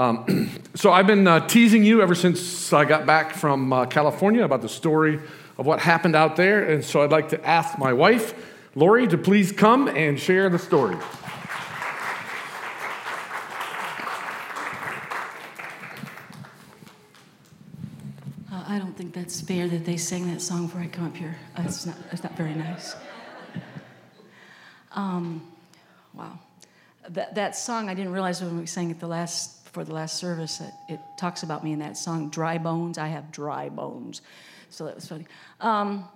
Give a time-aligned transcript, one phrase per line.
[0.00, 4.42] Um, so I've been uh, teasing you ever since I got back from uh, California
[4.42, 5.20] about the story
[5.58, 6.64] of what happened out there.
[6.64, 8.32] And so I'd like to ask my wife,
[8.74, 10.96] Lori, to please come and share the story.
[18.50, 21.16] Uh, I don't think that's fair that they sang that song before I come up
[21.16, 21.36] here.
[21.58, 22.96] Uh, it's, not, it's not very nice.
[24.92, 25.46] Um,
[26.14, 26.38] wow.
[27.10, 30.16] That, that song, I didn't realize when we sang it the last, before the last
[30.16, 32.98] service, that it talks about me in that song, Dry Bones.
[32.98, 34.20] I have dry bones.
[34.68, 35.26] So that was funny.
[35.60, 36.08] Um,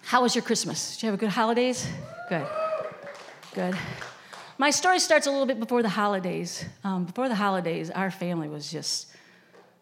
[0.00, 0.94] how was your Christmas?
[0.94, 1.86] Did you have a good holidays?
[2.30, 2.46] Good.
[3.54, 3.76] Good.
[4.56, 6.64] My story starts a little bit before the holidays.
[6.84, 9.08] Um, before the holidays, our family was just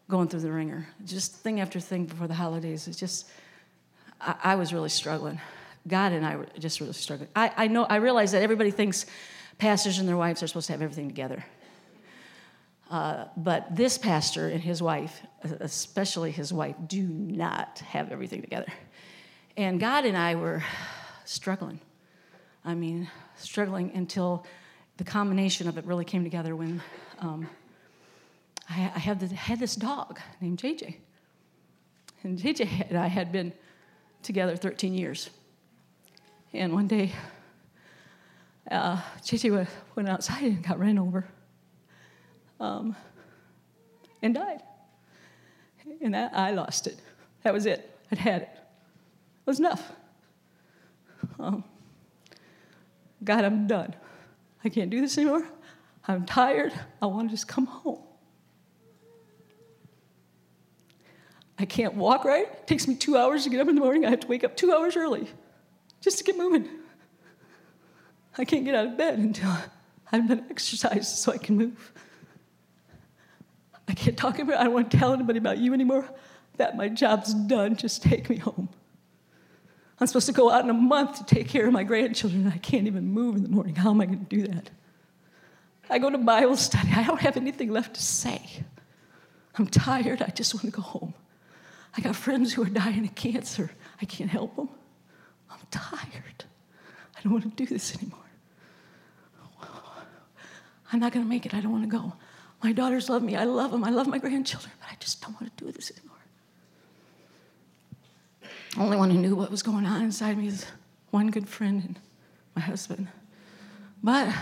[0.09, 0.89] going through the wringer.
[1.05, 2.89] Just thing after thing before the holidays.
[2.89, 3.31] It's just,
[4.21, 5.41] I, I was really struggling.
[5.87, 7.29] God and I were just really struggling.
[7.37, 9.07] I, I know, I realize that everybody thinks
[9.59, 11.45] pastors and their wives are supposed to have everything together.
[12.91, 18.71] Uh, but this pastor and his wife, especially his wife, do not have everything together.
[19.57, 20.63] And God and I were
[21.25, 21.81] struggling.
[22.65, 24.45] I mean, struggling until
[24.97, 26.83] the combination of it really came together when
[27.21, 27.49] um,
[28.69, 30.97] I, I have the, had this dog named JJ.
[32.23, 33.53] And JJ and I had been
[34.23, 35.31] together 13 years.
[36.53, 37.13] And one day,
[38.71, 41.27] uh, JJ went outside and got ran over
[42.61, 42.97] um,
[44.23, 44.63] and died.
[46.01, 46.99] And that, I lost it.
[47.43, 47.91] That was it.
[48.11, 48.49] I'd had it.
[48.53, 49.93] It was enough.
[51.39, 51.65] Um,
[53.23, 53.95] God, I'm done.
[54.65, 55.47] I can't do this anymore.
[56.07, 56.73] I'm tired.
[57.01, 58.01] I want to just come home.
[61.59, 62.47] I can't walk right.
[62.47, 64.05] It takes me two hours to get up in the morning.
[64.05, 65.29] I have to wake up two hours early
[66.01, 66.69] just to get moving.
[68.37, 69.57] I can't get out of bed until
[70.11, 71.93] I've done exercise so I can move.
[73.89, 74.61] I can't talk about it.
[74.61, 76.09] I don't want to tell anybody about you anymore.
[76.57, 77.77] That my job's done.
[77.77, 78.69] Just take me home.
[80.01, 82.53] I'm supposed to go out in a month to take care of my grandchildren, and
[82.53, 83.75] I can't even move in the morning.
[83.75, 84.71] How am I going to do that?
[85.89, 86.91] I go to Bible study.
[86.95, 88.65] I don't have anything left to say.
[89.57, 90.23] I'm tired.
[90.23, 91.15] I just want to go home.
[91.97, 93.71] I got friends who are dying of cancer.
[94.03, 94.69] I can't help them.
[95.51, 96.45] I'm tired.
[97.17, 98.19] I don't want to do this anymore.
[100.93, 101.55] I'm not going to make it.
[101.55, 102.13] I don't want to go.
[102.65, 103.37] My daughters love me.
[103.37, 103.85] I love them.
[103.85, 106.17] I love my grandchildren, but I just don't want to do this anymore.
[108.75, 110.65] The only one who knew what was going on inside me is
[111.11, 111.99] one good friend and
[112.57, 113.09] my husband.
[114.03, 114.35] But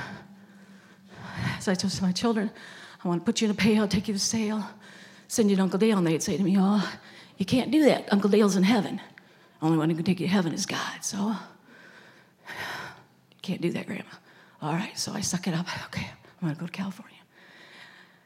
[1.59, 2.53] as I told my children,
[3.05, 4.65] I want to put you in a pail, take you to sale,
[5.27, 6.89] send you to Uncle Dale, and they'd say to me, Oh,
[7.39, 8.13] you can't do that.
[8.13, 9.01] Uncle Dale's in heaven.
[9.61, 11.03] Only one who can take you to heaven is God.
[11.03, 11.35] So you
[13.43, 14.05] can't do that, Grandma.
[14.63, 15.67] All right, so I suck it up.
[15.87, 16.07] Okay,
[16.41, 17.17] I'm gonna go to California.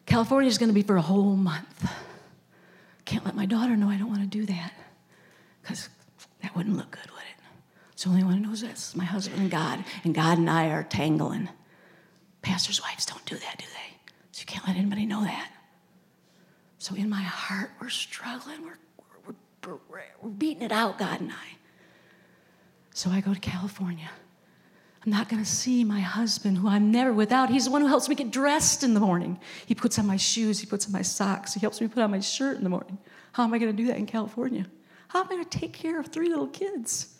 [0.06, 1.91] California is gonna be for a whole month.
[3.05, 4.72] Can't let my daughter know I don't want to do that
[5.62, 5.89] because
[6.43, 7.44] that wouldn't look good, would it?
[7.94, 10.71] So only one who knows this is my husband and God, and God and I
[10.71, 11.49] are tangling.
[12.43, 14.12] Pastors' wives don't do that, do they?
[14.33, 15.50] So you can't let anybody know that.
[16.78, 18.62] So in my heart, we're struggling.
[18.65, 18.78] We're,
[19.27, 21.56] we're, we're, we're beating it out, God and I.
[22.93, 24.11] So I go to California.
[25.06, 27.49] I'm not going to see my husband, who I'm never without.
[27.49, 29.39] He's the one who helps me get dressed in the morning.
[29.65, 32.11] He puts on my shoes, he puts on my socks, he helps me put on
[32.11, 32.99] my shirt in the morning.
[33.33, 34.67] How am I going to do that in California?
[35.06, 37.15] How am I going to take care of three little kids?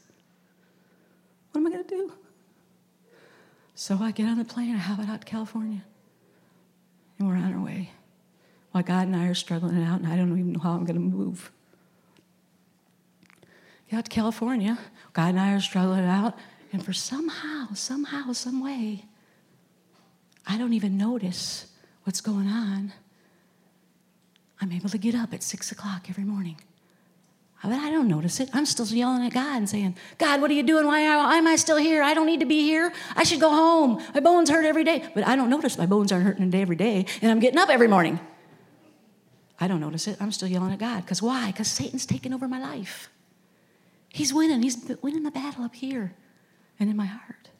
[1.52, 2.12] What am I going to do?
[3.76, 5.84] So I get on the plane, I have it out to California,
[7.20, 7.91] and we're on our way.
[8.72, 10.86] While God and I are struggling it out, and I don't even know how I'm
[10.86, 11.53] going to move.
[13.88, 14.76] Get out to California,
[15.12, 16.36] God and I are struggling it out,
[16.72, 19.04] and for somehow, somehow, some way,
[20.47, 21.66] I don't even notice
[22.04, 22.93] what's going on.
[24.60, 26.56] I'm able to get up at six o'clock every morning.
[27.62, 28.50] Uh, but I don't notice it.
[28.53, 30.87] I'm still yelling at God and saying, God, what are you doing?
[30.87, 32.03] Why am I still here?
[32.03, 32.93] I don't need to be here.
[33.15, 34.03] I should go home.
[34.15, 35.09] My bones hurt every day.
[35.15, 37.88] But I don't notice my bones aren't hurting every day, and I'm getting up every
[37.88, 38.21] morning.
[39.59, 40.19] I don't notice it.
[40.21, 41.03] I'm still yelling at God.
[41.03, 41.47] Because why?
[41.47, 43.09] Because Satan's taking over my life.
[44.10, 44.62] He's winning.
[44.62, 46.15] He's winning the battle up here
[46.78, 47.50] and in my heart.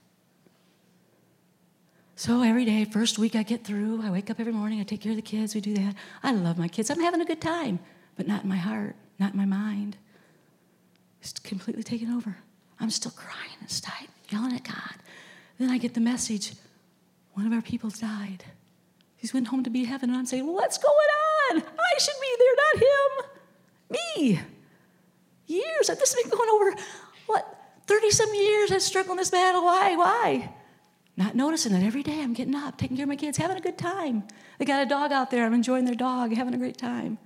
[2.14, 5.02] So every day, first week I get through, I wake up every morning, I take
[5.02, 5.94] care of the kids, we do that.
[6.22, 6.90] I love my kids.
[6.90, 7.78] I'm having a good time,
[8.16, 9.98] but not in my heart, not in my mind.
[11.20, 12.36] It's completely taken over.
[12.80, 14.94] I'm still crying inside, yelling at God.
[15.58, 16.52] Then I get the message
[17.34, 18.44] one of our people's died.
[19.16, 20.94] He's went home to be heaven, and I'm saying, What's going
[21.50, 21.62] on?
[21.62, 23.30] I should be there, not him.
[23.90, 24.40] Me.
[25.46, 25.88] Years.
[25.88, 26.82] This has been going over,
[27.87, 29.65] 30 some years I've struggled this battle.
[29.65, 29.97] Why?
[29.97, 30.53] Why?
[31.17, 33.61] Not noticing that every day I'm getting up, taking care of my kids, having a
[33.61, 34.25] good time.
[34.59, 37.19] They got a dog out there, I'm enjoying their dog, having a great time.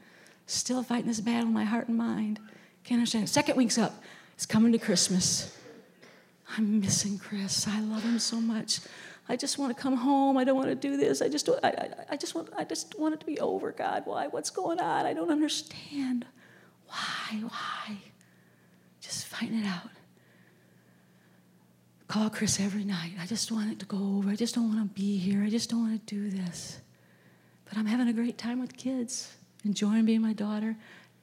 [0.46, 2.40] Still fighting this battle in my heart and mind.
[2.84, 3.28] Can't understand.
[3.28, 4.02] Second week's up.
[4.34, 5.56] It's coming to Christmas.
[6.56, 7.66] I'm missing Chris.
[7.68, 8.80] I love him so much.
[9.28, 10.36] I just want to come home.
[10.36, 11.22] I don't want to do this.
[11.22, 13.70] I just, I, I, I just want, I just want it to be over.
[13.70, 14.26] God, why?
[14.26, 15.06] What's going on?
[15.06, 16.26] I don't understand.
[16.88, 17.42] Why?
[17.42, 17.98] Why?
[19.00, 19.90] Just fighting it out.
[22.10, 23.12] Call Chris every night.
[23.20, 24.30] I just want it to go over.
[24.30, 25.44] I just don't want to be here.
[25.44, 26.80] I just don't want to do this.
[27.68, 29.32] But I'm having a great time with kids,
[29.64, 30.74] enjoying being my daughter.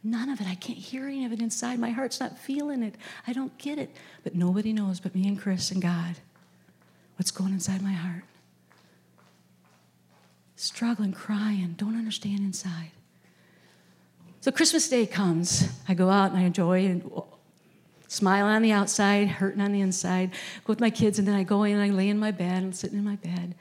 [0.02, 0.48] None of it.
[0.48, 1.78] I can't hear any of it inside.
[1.78, 2.96] My heart's not feeling it.
[3.28, 3.94] I don't get it.
[4.24, 6.16] But nobody knows but me and Chris and God
[7.18, 8.24] what's going inside my heart.
[10.56, 12.92] Struggling, crying, don't understand inside.
[14.40, 15.68] So Christmas Day comes.
[15.90, 17.12] I go out and I enjoy and
[18.08, 20.32] smiling on the outside, hurting on the inside.
[20.32, 22.64] Go with my kids, and then I go in and I lay in my bed.
[22.64, 23.56] I'm sitting in my bed,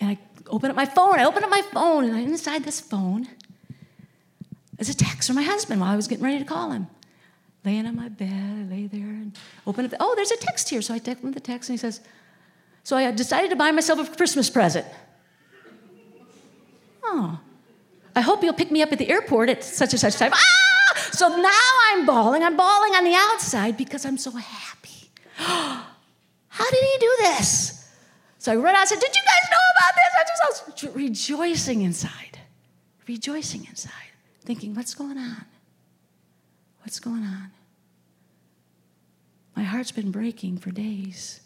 [0.00, 0.18] and I
[0.48, 1.18] open up my phone.
[1.18, 3.28] I open up my phone, and inside this phone
[4.78, 6.86] is a text from my husband while I was getting ready to call him.
[7.64, 9.36] Laying on my bed, I lay there and
[9.66, 9.92] open up.
[9.92, 10.82] The, oh, there's a text here.
[10.82, 12.00] So I text him the text, and he says,
[12.82, 14.86] "So I decided to buy myself a Christmas present."
[17.04, 17.38] Oh,
[18.14, 20.32] I hope you'll pick me up at the airport at such and such time.
[20.34, 20.61] Ah!
[21.12, 22.42] So now I'm bawling.
[22.42, 25.10] I'm bawling on the outside because I'm so happy.
[25.36, 27.88] How did he do this?
[28.38, 30.12] So I run out and said, Did you guys know about this?
[30.18, 32.40] I just I was rejoicing inside,
[33.06, 33.92] rejoicing inside,
[34.40, 35.44] thinking, What's going on?
[36.80, 37.52] What's going on?
[39.54, 41.40] My heart's been breaking for days.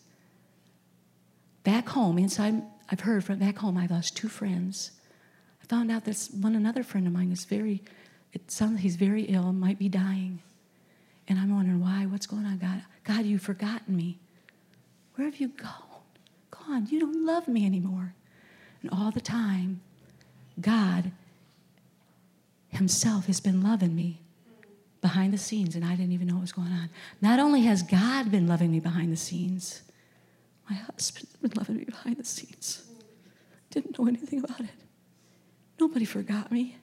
[1.64, 4.92] Back home, inside, I've heard from back home, I lost two friends.
[5.62, 7.82] I found out that one another friend of mine is very
[8.32, 10.40] it sounds he's very ill, might be dying.
[11.28, 12.82] And I'm wondering why, what's going on, God?
[13.04, 14.18] God, you've forgotten me.
[15.14, 15.72] Where have you gone?
[16.50, 16.86] Gone.
[16.90, 18.14] You don't love me anymore.
[18.82, 19.80] And all the time,
[20.60, 21.10] God
[22.68, 24.20] Himself has been loving me
[25.00, 26.90] behind the scenes, and I didn't even know what was going on.
[27.20, 29.82] Not only has God been loving me behind the scenes,
[30.68, 32.84] my husband's been loving me behind the scenes.
[33.70, 34.70] Didn't know anything about it.
[35.78, 36.76] Nobody forgot me.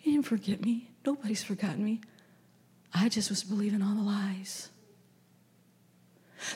[0.00, 0.90] He didn't forget me.
[1.04, 2.00] Nobody's forgotten me.
[2.92, 4.70] I just was believing all the lies.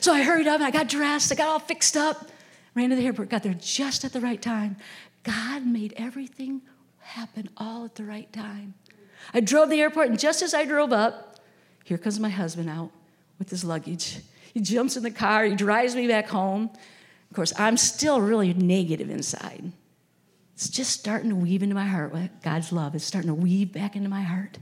[0.01, 2.29] So I hurried up and I got dressed, I got all fixed up,
[2.73, 4.77] ran to the airport, got there just at the right time.
[5.23, 6.61] God made everything
[6.99, 8.73] happen all at the right time.
[9.33, 11.39] I drove the airport, and just as I drove up,
[11.83, 12.91] here comes my husband out
[13.37, 14.19] with his luggage.
[14.53, 16.71] He jumps in the car, he drives me back home.
[17.29, 19.71] Of course, I'm still really negative inside.
[20.55, 22.15] It's just starting to weave into my heart.
[22.41, 24.57] God's love is starting to weave back into my heart.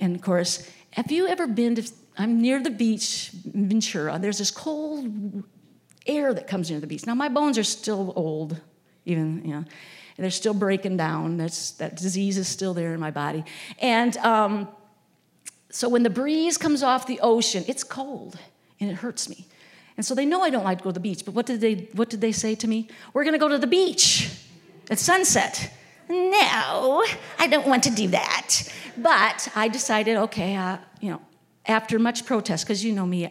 [0.00, 4.18] And of course, have you ever been to, I'm near the beach, Ventura.
[4.18, 5.44] There's this cold
[6.04, 7.06] air that comes near the beach.
[7.06, 8.60] Now, my bones are still old,
[9.04, 9.64] even, you know,
[10.16, 11.36] they're still breaking down.
[11.36, 13.44] That's, that disease is still there in my body.
[13.78, 14.66] And um,
[15.70, 18.36] so when the breeze comes off the ocean, it's cold
[18.80, 19.46] and it hurts me.
[19.96, 21.60] And so they know I don't like to go to the beach, but what did
[21.60, 22.88] they, what did they say to me?
[23.12, 24.30] We're gonna go to the beach
[24.90, 25.72] at sunset.
[26.08, 27.04] No,
[27.38, 28.72] I don't want to do that.
[28.96, 31.20] But I decided, okay, uh, you know,
[31.66, 33.30] after much protest, because you know me,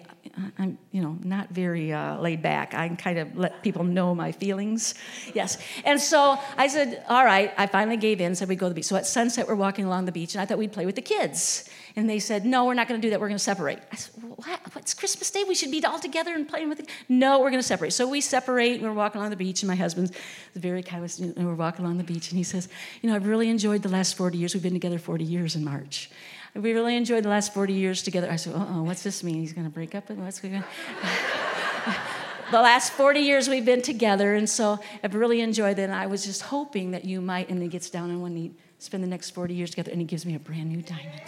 [0.60, 2.76] I'm, you know, not very uh, laid back.
[2.76, 4.94] I kind of let people know my feelings.
[5.34, 5.58] Yes.
[5.84, 8.76] And so I said, all right, I finally gave in, said we'd go to the
[8.76, 8.86] beach.
[8.86, 11.02] So at sunset, we're walking along the beach, and I thought we'd play with the
[11.02, 11.68] kids.
[11.98, 13.20] And they said, no, we're not going to do that.
[13.20, 13.80] We're going to separate.
[13.92, 14.60] I said, what?
[14.74, 15.44] What's Christmas Day?
[15.46, 16.90] We should be all together and playing with it.
[17.10, 17.92] No, we're going to separate.
[17.92, 20.12] So we separate, and we're walking along the beach, and my husband's
[20.54, 22.70] very kind of, and we're walking along the beach, and he says,
[23.02, 24.54] you know, I've really enjoyed the last 40 years.
[24.54, 26.12] We've been together 40 years in March.
[26.54, 28.30] We really enjoyed the last 40 years together.
[28.32, 29.36] I said, Uh oh, what's this mean?
[29.36, 30.10] He's going to break up?
[30.12, 30.64] What's going
[32.52, 35.84] The last 40 years we've been together, and so I've really enjoyed it.
[35.84, 38.52] And I was just hoping that you might, and he gets down on one knee,
[38.80, 41.28] spend the next 40 years together, and he gives me a brand new diamond.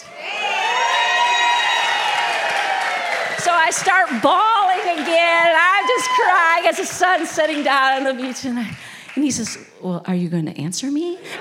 [3.40, 5.46] So I start bawling again.
[5.46, 8.44] And I'm just crying as the sun's setting down on the beach.
[8.44, 8.76] And, I,
[9.14, 11.20] and he says, Well, are you going to answer me?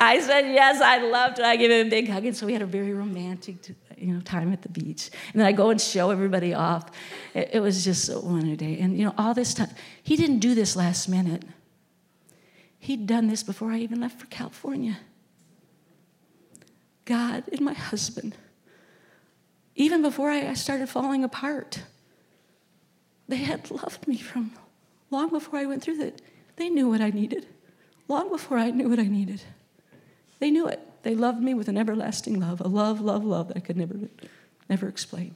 [0.00, 1.46] I said, Yes, I'd love to.
[1.46, 2.24] I give him a big hug.
[2.24, 3.54] And so we had a very romantic
[3.96, 5.10] you know, time at the beach.
[5.32, 6.90] And then I go and show everybody off.
[7.34, 8.80] It, it was just a day.
[8.80, 9.70] And, you know, all this time,
[10.02, 11.44] he didn't do this last minute.
[12.80, 14.98] He'd done this before I even left for California.
[17.04, 18.34] God and my husband,
[19.76, 21.82] even before I started falling apart,
[23.28, 24.52] they had loved me from
[25.10, 26.20] long before I went through that.
[26.56, 27.46] They knew what I needed,
[28.08, 29.42] long before I knew what I needed.
[30.38, 30.80] They knew it.
[31.02, 33.94] They loved me with an everlasting love, a love, love, love that I could never,
[34.68, 35.34] never explain.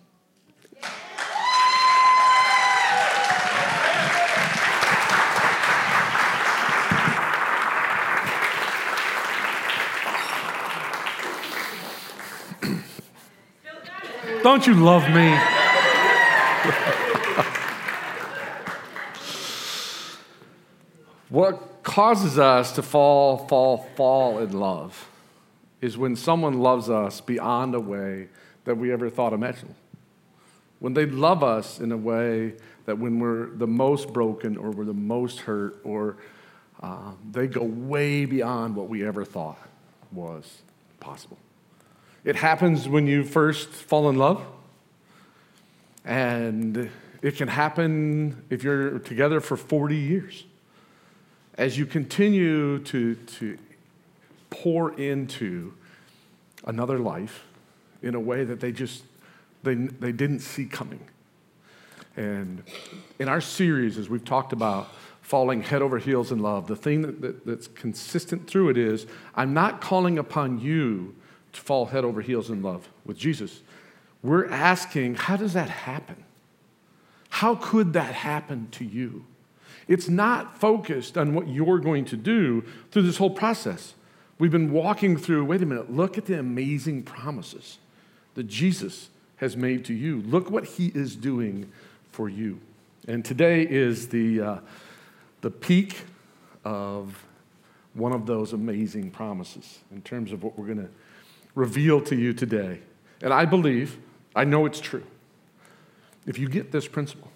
[14.42, 15.38] Don't you love me?
[21.28, 25.08] what causes us to fall, fall, fall in love
[25.82, 28.28] is when someone loves us beyond a way
[28.64, 29.76] that we ever thought imaginable.
[30.78, 32.54] When they love us in a way
[32.86, 36.16] that when we're the most broken or we're the most hurt or
[36.82, 39.58] uh, they go way beyond what we ever thought
[40.12, 40.62] was
[40.98, 41.38] possible.
[42.22, 44.44] It happens when you first fall in love,
[46.04, 46.90] and
[47.22, 50.44] it can happen if you're together for 40 years.
[51.56, 53.58] As you continue to, to
[54.50, 55.72] pour into
[56.66, 57.44] another life
[58.02, 59.02] in a way that they just
[59.62, 61.00] they, they didn't see coming.
[62.16, 62.62] And
[63.18, 64.88] in our series, as we've talked about
[65.22, 69.06] falling head over heels in love, the thing that, that, that's consistent through it is
[69.34, 71.14] I'm not calling upon you
[71.52, 73.60] to fall head over heels in love with Jesus.
[74.22, 76.24] We're asking, how does that happen?
[77.30, 79.24] How could that happen to you?
[79.88, 83.94] It's not focused on what you're going to do through this whole process.
[84.38, 87.78] We've been walking through, wait a minute, look at the amazing promises
[88.34, 90.22] that Jesus has made to you.
[90.22, 91.70] Look what he is doing
[92.12, 92.60] for you.
[93.08, 94.58] And today is the, uh,
[95.40, 96.02] the peak
[96.64, 97.24] of
[97.94, 100.90] one of those amazing promises in terms of what we're going to
[101.54, 102.80] reveal to you today.
[103.22, 103.98] And I believe,
[104.34, 105.04] I know it's true.
[106.26, 107.30] If you get this principle,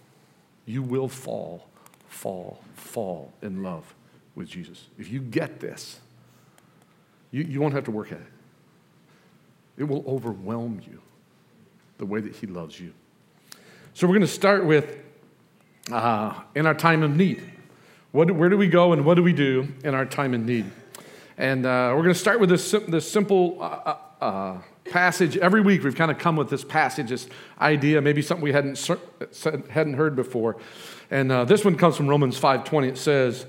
[0.66, 1.68] you will fall,
[2.08, 3.94] fall, fall in love
[4.34, 4.88] with Jesus.
[4.98, 6.00] If you get this,
[7.30, 8.26] you, you won't have to work at it.
[9.76, 11.00] It will overwhelm you
[11.98, 12.92] the way that He loves you.
[13.94, 14.98] So we're going to start with
[15.90, 17.42] uh, in our time of need.
[18.12, 20.70] What, where do we go and what do we do in our time of need?
[21.36, 24.58] And uh, we're going to start with this, this simple uh, uh, uh,
[24.90, 25.36] passage.
[25.36, 27.28] Every week we've kind of come with this passage, this
[27.60, 28.78] idea, maybe something we hadn't,
[29.70, 30.56] hadn't heard before.
[31.10, 32.88] And uh, this one comes from Romans 5.20.
[32.88, 33.46] It says,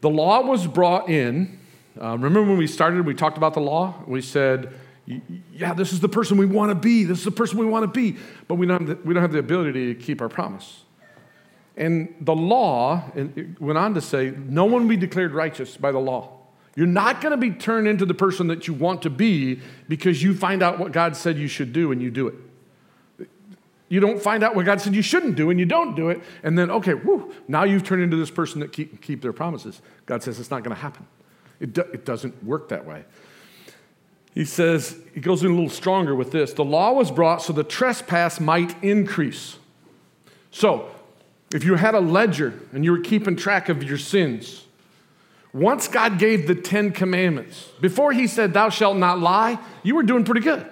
[0.00, 1.58] the law was brought in.
[1.96, 3.94] remember when we started, we talked about the law?
[4.06, 4.72] We said,
[5.52, 7.04] yeah, this is the person we want to be.
[7.04, 8.18] This is the person we want to be.
[8.48, 10.82] But we don't, the, we don't have the ability to keep our promise.
[11.76, 13.04] And the law
[13.60, 16.36] went on to say, no one be declared righteous by the law.
[16.76, 20.22] You're not going to be turned into the person that you want to be because
[20.22, 22.34] you find out what God said you should do and you do it.
[23.88, 26.20] You don't find out what God said you shouldn't do and you don't do it,
[26.42, 26.94] and then, okay,
[27.46, 29.80] now you've turned into this person that keep, keep their promises.
[30.06, 31.06] God says it's not going to happen.
[31.60, 33.04] It, do, it doesn't work that way.
[34.34, 36.52] He says, he goes in a little stronger with this.
[36.52, 39.56] The law was brought so the trespass might increase.
[40.50, 40.90] So,
[41.54, 44.65] if you had a ledger and you were keeping track of your sins,
[45.56, 50.02] once God gave the Ten Commandments, before He said, Thou shalt not lie, you were
[50.02, 50.66] doing pretty good.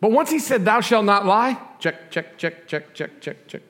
[0.00, 3.62] But once He said, Thou shalt not lie, check, check, check, check, check, check, check.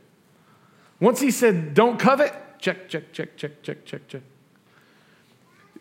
[0.99, 4.23] Once He said, Don't covet, check, check, check, check, check, check, check.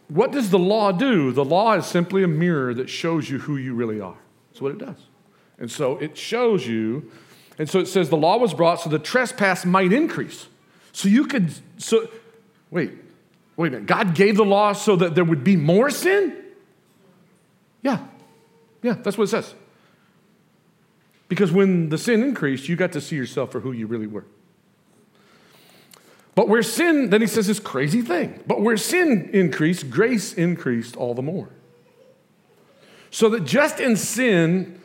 [0.10, 1.32] What does the law do?
[1.32, 4.18] The law is simply a mirror that shows you who you really are.
[4.52, 5.08] That's what it does.
[5.58, 7.12] And so it shows you,
[7.58, 10.48] and so it says the law was brought so the trespass might increase.
[10.92, 12.10] So you could, so,
[12.70, 12.92] wait,
[13.60, 13.88] wait a minute.
[13.88, 16.34] God gave the law so that there would be more sin?
[17.82, 18.00] Yeah,
[18.82, 19.54] yeah, that's what it says.
[21.28, 24.26] Because when the sin increased, you got to see yourself for who you really were.
[26.36, 30.96] But where sin, then he says this crazy thing, but where sin increased, grace increased
[30.96, 31.50] all the more.
[33.12, 34.80] So that just in sin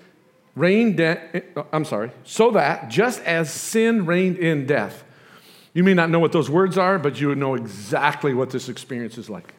[0.57, 5.05] reigned, de- eh, I'm sorry, so that just as sin reigned in death,
[5.75, 8.69] you may not know what those words are, but you would know exactly what this
[8.69, 9.55] experience is like.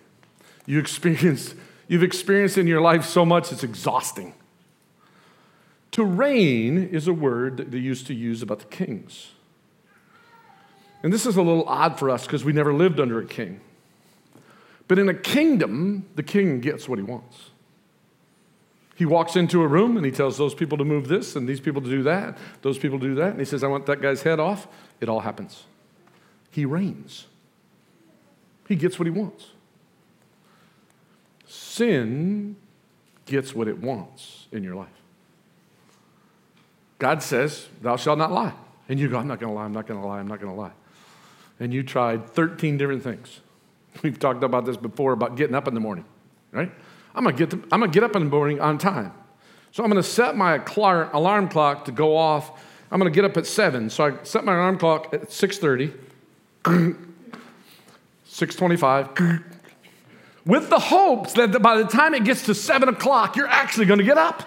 [0.66, 1.54] You experience,
[1.88, 4.34] you've experienced in your life so much it's exhausting.
[5.92, 9.32] To reign is a word that they used to use about the kings.
[11.04, 13.60] And this is a little odd for us because we never lived under a king.
[14.88, 17.50] But in a kingdom, the king gets what he wants.
[18.96, 21.60] He walks into a room and he tells those people to move this and these
[21.60, 23.32] people to do that, those people to do that.
[23.32, 24.68] And he says, I want that guy's head off.
[25.02, 25.66] It all happens.
[26.56, 27.28] He reigns,
[28.68, 29.52] he gets what he wants.
[31.48, 32.56] Sin
[33.26, 34.88] gets what it wants in your life.
[36.98, 38.54] God says, Thou shalt not lie.
[38.88, 40.40] And you go, I'm not going to lie, I'm not going to lie, I'm not
[40.40, 40.72] going to lie
[41.60, 43.40] and you tried 13 different things.
[44.04, 46.06] We've talked about this before about getting up in the morning,
[46.52, 46.72] right?
[47.14, 47.36] I'm I'm
[47.80, 49.14] gonna get up in the morning on time.
[49.72, 50.62] So I'm gonna set my
[51.14, 52.62] alarm clock to go off.
[52.92, 53.90] I'm gonna get up at 7.
[53.90, 55.94] So I set my alarm clock at 6.30,
[56.66, 59.44] 6.25,
[60.46, 64.04] with the hopes that by the time it gets to 7 o'clock, you're actually gonna
[64.04, 64.44] get up.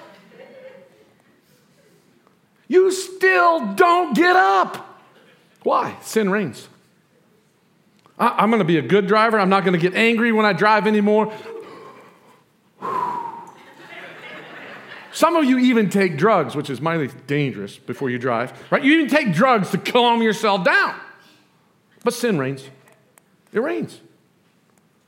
[2.69, 5.03] You still don't get up.
[5.63, 5.97] Why?
[6.03, 6.69] Sin reigns.
[8.19, 9.39] I, am going to be a good driver.
[9.39, 11.33] I'm not going to get angry when I drive anymore.
[15.13, 18.83] Some of you even take drugs, which is mighty dangerous before you drive, right?
[18.83, 20.95] You even take drugs to calm yourself down.
[22.09, 22.65] But sin reigns.
[23.53, 24.01] It reigns,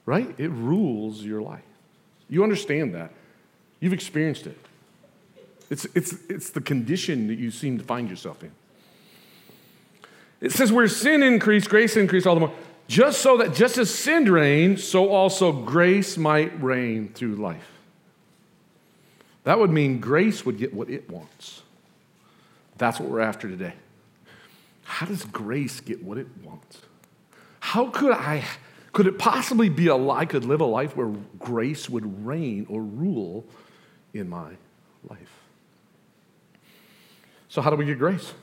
[0.05, 0.35] right?
[0.37, 1.65] It rules your life.
[2.29, 3.11] You understand that.
[3.81, 4.59] You've experienced it.
[5.71, 8.53] It's, it's, it's the condition that you seem to find yourself in.
[10.43, 12.53] It says, where sin increased, grace increased all the more.
[12.87, 17.71] Just so that just as sin reigned, so also grace might reign through life.
[19.45, 21.63] That would mean grace would get what it wants.
[22.77, 23.73] That's what we're after today.
[24.85, 26.83] How does grace get what it wants?
[27.71, 28.43] How could I,
[28.93, 32.83] could it possibly be a I could live a life where grace would reign or
[32.83, 33.45] rule
[34.13, 34.55] in my
[35.09, 35.39] life?
[37.49, 38.35] So, how do we get grace?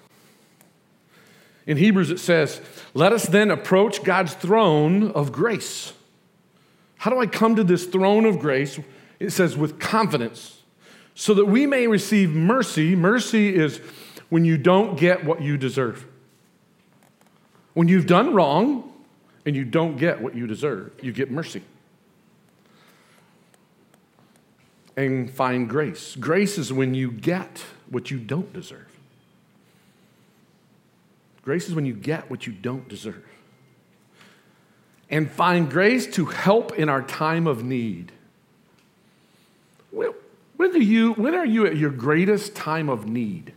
[1.66, 2.62] In Hebrews, it says,
[2.94, 5.92] Let us then approach God's throne of grace.
[6.96, 8.80] How do I come to this throne of grace?
[9.20, 10.62] It says, with confidence,
[11.16, 12.96] so that we may receive mercy.
[12.96, 13.82] Mercy is
[14.30, 16.06] when you don't get what you deserve.
[17.74, 18.87] When you've done wrong
[19.48, 21.62] and you don't get what you deserve, you get mercy.
[24.98, 26.18] And find grace.
[26.18, 28.92] Grace is when you get what you don't deserve.
[31.44, 33.24] Grace is when you get what you don't deserve.
[35.10, 38.12] And find grace to help in our time of need.
[39.92, 40.12] When,
[40.74, 43.54] do you, when are you at your greatest time of need?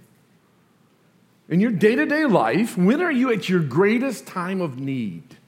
[1.48, 5.38] In your day to day life, when are you at your greatest time of need?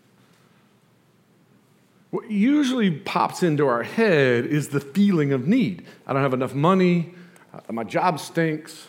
[2.12, 5.86] What usually pops into our head is the feeling of need.
[6.06, 7.14] I don't have enough money,
[7.54, 8.86] uh, my job stinks,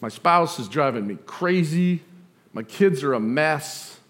[0.00, 2.02] my spouse is driving me crazy,
[2.52, 4.00] my kids are a mess.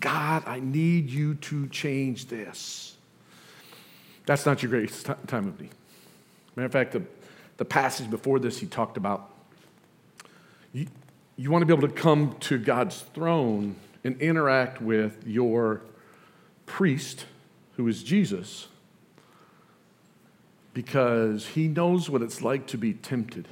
[0.00, 2.96] God, I need you to change this.
[4.24, 5.70] That's not your greatest time of need.
[6.56, 7.02] Matter of fact, the,
[7.58, 9.30] the passage before this, he talked about
[10.72, 10.86] you,
[11.36, 15.82] you want to be able to come to God's throne and interact with your
[16.64, 17.26] priest,
[17.76, 18.68] who is Jesus,
[20.72, 23.48] because he knows what it's like to be tempted.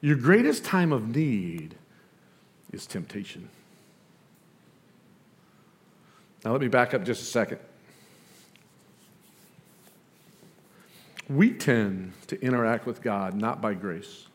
[0.00, 1.74] Your greatest time of need
[2.72, 3.48] is temptation.
[6.44, 7.58] Now, let me back up just a second.
[11.28, 14.26] We tend to interact with God not by grace,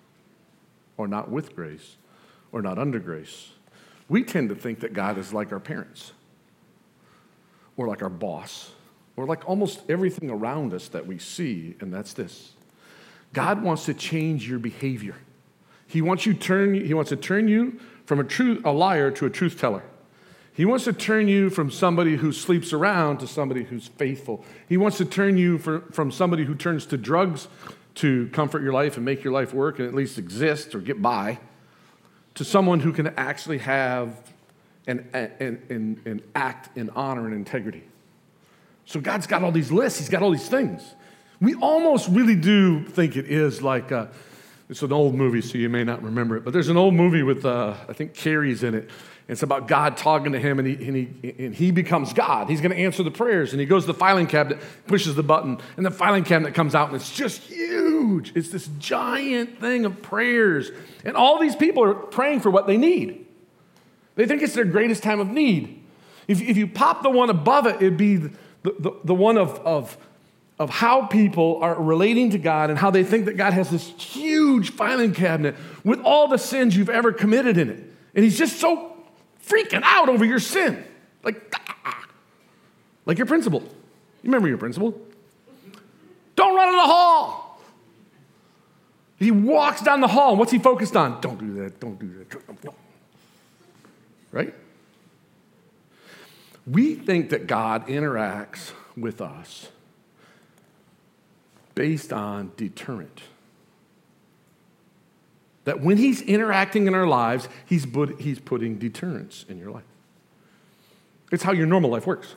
[0.98, 1.96] or not with grace,
[2.52, 3.50] or not under grace.
[4.10, 6.12] We tend to think that God is like our parents,
[7.78, 8.72] or like our boss,
[9.16, 12.54] or like almost everything around us that we see, and that's this
[13.34, 15.16] God wants to change your behavior.
[15.88, 19.26] He wants, you turn, he wants to turn you from a, truth, a liar to
[19.26, 19.84] a truth teller.
[20.54, 24.46] He wants to turn you from somebody who sleeps around to somebody who's faithful.
[24.70, 27.48] He wants to turn you for, from somebody who turns to drugs
[27.96, 31.02] to comfort your life and make your life work and at least exist or get
[31.02, 31.40] by
[32.36, 34.33] to someone who can actually have
[34.88, 37.84] and, and, and, and act in honor and integrity.
[38.86, 40.96] So God's got all these lists, He's got all these things.
[41.40, 44.10] We almost really do think it is like, a,
[44.70, 47.24] it's an old movie, so you may not remember it, but there's an old movie
[47.24, 48.90] with, uh, I think Carrey's in it.
[49.28, 52.50] It's about God talking to him, and he, and he, and he becomes God.
[52.50, 55.24] He's going to answer the prayers, and he goes to the filing cabinet, pushes the
[55.24, 58.34] button, and the filing cabinet comes out, and it's just huge.
[58.36, 60.72] It's this giant thing of prayers.
[61.06, 63.23] And all these people are praying for what they need.
[64.16, 65.84] They think it's their greatest time of need.
[66.28, 68.32] If, if you pop the one above it, it'd be the,
[68.64, 69.98] the, the one of, of
[70.60, 73.88] of how people are relating to God and how they think that God has this
[73.98, 77.84] huge filing cabinet with all the sins you've ever committed in it.
[78.16, 78.96] And He's just so
[79.46, 80.84] freaking out over your sin.
[81.24, 81.54] Like,
[81.86, 82.06] ah,
[83.06, 83.62] like your principal.
[83.62, 85.00] You remember your principal?
[86.36, 87.62] Don't run in the hall.
[89.18, 91.22] He walks down the hall, and what's he focused on?
[91.22, 92.74] Don't do that, don't do that.
[94.34, 94.54] Right?
[96.66, 99.70] We think that God interacts with us
[101.76, 103.22] based on deterrent.
[105.66, 109.84] That when he's interacting in our lives, he's, put, he's putting deterrence in your life.
[111.32, 112.36] It's how your normal life works.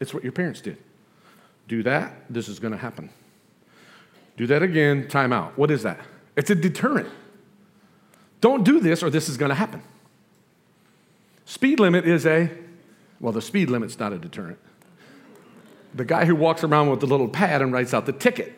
[0.00, 0.78] It's what your parents did.
[1.68, 3.10] Do that, this is going to happen.
[4.36, 5.58] Do that again, time out.
[5.58, 6.00] What is that?
[6.36, 7.08] It's a deterrent.
[8.40, 9.82] Don't do this or this is going to happen.
[11.44, 12.50] Speed limit is a,
[13.20, 14.58] well, the speed limit's not a deterrent.
[15.94, 18.54] The guy who walks around with the little pad and writes out the ticket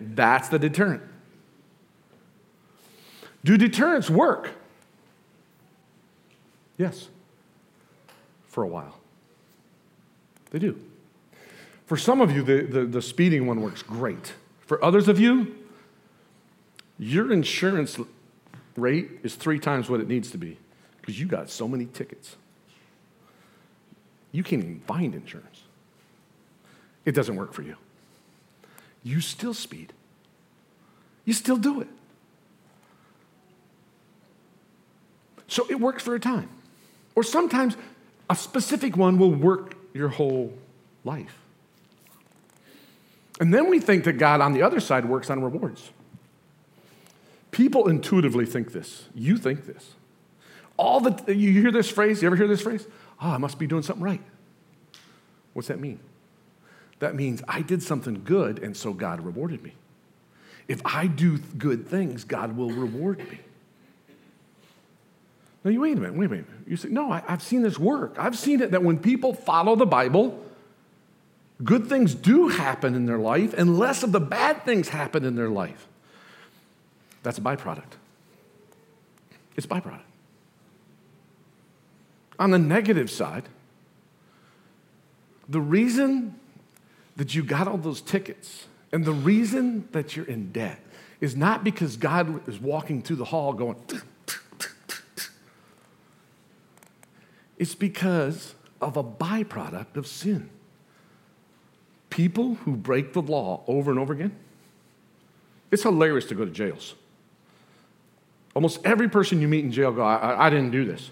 [0.00, 1.02] that's the deterrent.
[3.44, 4.50] Do deterrents work?
[6.78, 7.08] Yes,
[8.48, 8.98] for a while.
[10.50, 10.80] They do.
[11.86, 14.34] For some of you, the, the, the, speeding one works great.
[14.60, 15.54] For others of you,
[16.98, 17.98] your insurance
[18.76, 20.58] rate is three times what it needs to be
[21.06, 22.34] because you got so many tickets.
[24.32, 25.62] You can't even find insurance.
[27.04, 27.76] It doesn't work for you.
[29.04, 29.92] You still speed,
[31.24, 31.86] you still do it.
[35.46, 36.48] So it works for a time.
[37.14, 37.76] Or sometimes
[38.28, 40.52] a specific one will work your whole
[41.04, 41.38] life.
[43.38, 45.90] And then we think that God on the other side works on rewards.
[47.52, 49.04] People intuitively think this.
[49.14, 49.94] You think this.
[50.76, 52.86] All the you hear this phrase, you ever hear this phrase?
[53.20, 54.20] Oh, I must be doing something right.
[55.52, 56.00] What's that mean?
[56.98, 59.72] That means I did something good and so God rewarded me.
[60.68, 63.38] If I do good things, God will reward me.
[65.64, 66.46] Now, you wait a minute, wait a minute.
[66.66, 68.14] You say, no, I, I've seen this work.
[68.18, 70.40] I've seen it that when people follow the Bible,
[71.62, 75.34] good things do happen in their life and less of the bad things happen in
[75.34, 75.88] their life.
[77.22, 77.94] That's a byproduct.
[79.56, 80.05] It's byproduct.
[82.38, 83.48] On the negative side,
[85.48, 86.38] the reason
[87.16, 90.80] that you got all those tickets and the reason that you're in debt
[91.20, 93.76] is not because God is walking through the hall going,
[97.58, 100.50] it's because of a byproduct of sin.
[102.10, 104.34] People who break the law over and over again,
[105.70, 106.94] it's hilarious to go to jails.
[108.54, 111.10] Almost every person you meet in jail go, I, I, I didn't do this.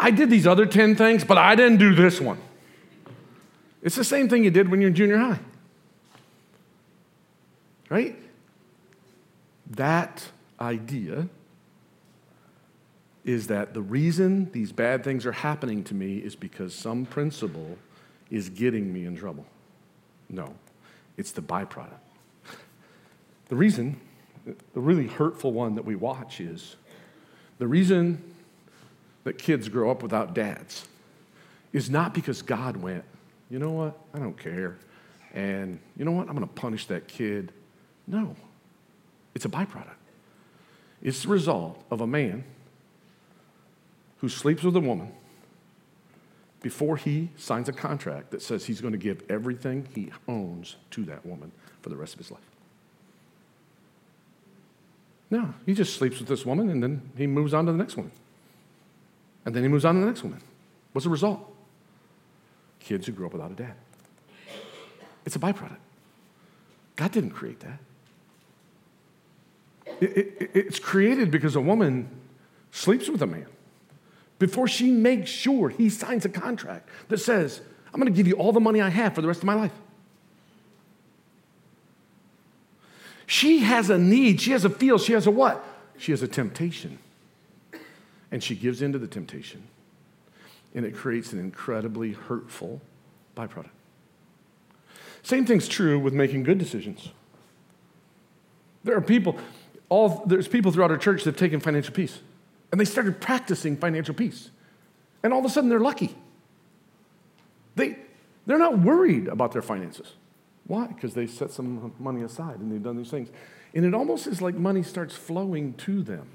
[0.00, 2.38] I did these other 10 things, but I didn't do this one.
[3.82, 5.40] It's the same thing you did when you're in junior high.
[7.90, 8.16] Right?
[9.70, 10.26] That
[10.58, 11.28] idea
[13.24, 17.76] is that the reason these bad things are happening to me is because some principle
[18.30, 19.44] is getting me in trouble.
[20.30, 20.54] No,
[21.18, 21.98] it's the byproduct.
[23.48, 24.00] The reason
[24.44, 26.76] the really hurtful one that we watch is
[27.58, 28.29] the reason
[29.24, 30.88] that kids grow up without dads
[31.72, 33.04] is not because God went,
[33.50, 34.78] you know what, I don't care.
[35.34, 37.52] And you know what, I'm going to punish that kid.
[38.06, 38.34] No,
[39.34, 39.94] it's a byproduct.
[41.02, 42.44] It's the result of a man
[44.18, 45.12] who sleeps with a woman
[46.62, 51.04] before he signs a contract that says he's going to give everything he owns to
[51.04, 52.40] that woman for the rest of his life.
[55.30, 57.96] No, he just sleeps with this woman and then he moves on to the next
[57.96, 58.12] woman.
[59.44, 60.40] And then he moves on to the next woman.
[60.92, 61.40] What's the result?
[62.78, 63.74] Kids who grow up without a dad.
[65.24, 65.76] It's a byproduct.
[66.96, 67.78] God didn't create that.
[70.00, 72.08] It, it, it's created because a woman
[72.70, 73.46] sleeps with a man
[74.38, 77.60] before she makes sure he signs a contract that says,
[77.92, 79.54] I'm going to give you all the money I have for the rest of my
[79.54, 79.72] life.
[83.26, 85.64] She has a need, she has a feel, she has a what?
[85.98, 86.98] She has a temptation.
[88.30, 89.64] And she gives into the temptation.
[90.74, 92.80] And it creates an incredibly hurtful
[93.36, 93.70] byproduct.
[95.22, 97.10] Same thing's true with making good decisions.
[98.84, 99.36] There are people,
[99.88, 102.20] all, there's people throughout our church that have taken financial peace.
[102.72, 104.50] And they started practicing financial peace.
[105.22, 106.16] And all of a sudden they're lucky.
[107.74, 107.98] They,
[108.46, 110.14] they're not worried about their finances.
[110.66, 110.86] Why?
[110.86, 113.28] Because they set some money aside and they've done these things.
[113.74, 116.28] And it almost is like money starts flowing to them.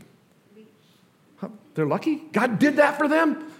[1.73, 2.15] They're lucky?
[2.31, 3.51] God did that for them?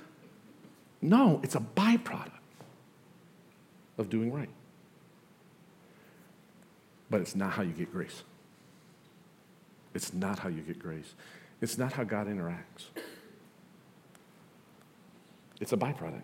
[1.02, 2.32] No, it's a byproduct
[3.98, 4.50] of doing right.
[7.10, 8.24] But it's not how you get grace.
[9.94, 11.14] It's not how you get grace.
[11.62, 12.90] It's not how God interacts.
[15.62, 16.24] It's a byproduct.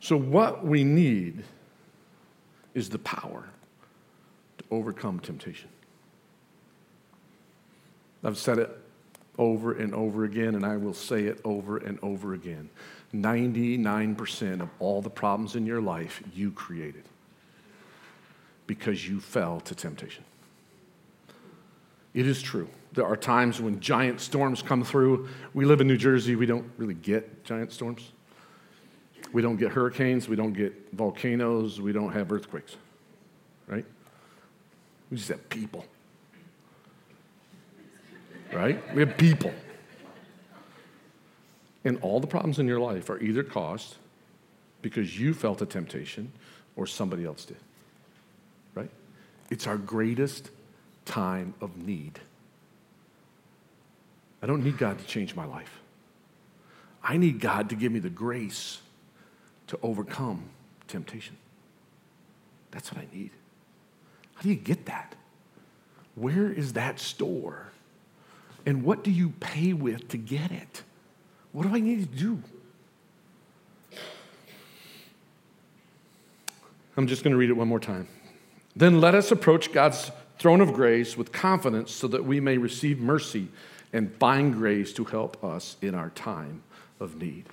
[0.00, 1.44] So, what we need
[2.74, 3.48] is the power
[4.58, 5.68] to overcome temptation.
[8.22, 8.78] I've said it
[9.38, 12.68] over and over again, and I will say it over and over again.
[13.14, 17.04] 99% of all the problems in your life you created
[18.66, 20.24] because you fell to temptation.
[22.12, 22.68] It is true.
[22.92, 25.28] There are times when giant storms come through.
[25.54, 28.12] We live in New Jersey, we don't really get giant storms.
[29.32, 32.76] We don't get hurricanes, we don't get volcanoes, we don't have earthquakes,
[33.66, 33.84] right?
[35.10, 35.84] We just have people,
[38.52, 38.94] right?
[38.94, 39.52] We have people.
[41.84, 43.96] And all the problems in your life are either caused
[44.82, 46.32] because you felt a temptation
[46.76, 47.56] or somebody else did,
[48.74, 48.90] right?
[49.50, 50.50] It's our greatest
[51.04, 52.20] time of need
[54.42, 55.80] I don't need God to change my life.
[57.02, 58.80] I need God to give me the grace
[59.68, 60.44] to overcome
[60.86, 61.36] temptation.
[62.70, 63.30] That's what I need.
[64.34, 65.14] How do you get that?
[66.14, 67.72] Where is that store?
[68.66, 70.82] And what do you pay with to get it?
[71.52, 72.42] What do I need to do?
[76.96, 78.08] I'm just going to read it one more time.
[78.74, 82.98] Then let us approach God's throne of grace with confidence so that we may receive
[82.98, 83.48] mercy
[83.92, 86.62] and find grace to help us in our time
[87.00, 87.44] of need.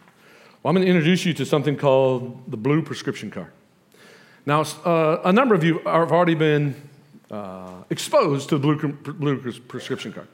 [0.61, 3.51] Well, I'm going to introduce you to something called the blue prescription card.
[4.45, 6.75] Now, uh, a number of you have already been
[7.31, 10.27] uh, exposed to the blue, blue prescription card.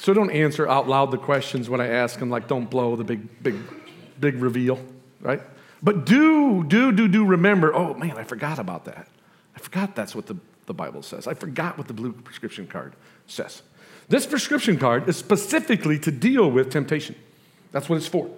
[0.00, 3.04] So don't answer out loud the questions when I ask them, like don't blow the
[3.04, 3.56] big, big,
[4.18, 4.78] big reveal,
[5.20, 5.42] right?
[5.82, 9.08] But do, do, do, do remember, oh man, I forgot about that.
[9.54, 11.26] I forgot that's what the, the Bible says.
[11.26, 12.94] I forgot what the blue prescription card
[13.26, 13.60] says.
[14.08, 17.14] This prescription card is specifically to deal with temptation.
[17.70, 18.30] That's what it's for.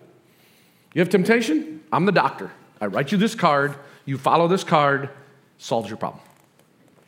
[0.95, 1.81] You have temptation?
[1.93, 2.51] I'm the doctor.
[2.81, 3.77] I write you this card.
[4.05, 5.11] You follow this card,
[5.59, 6.25] solves your problem.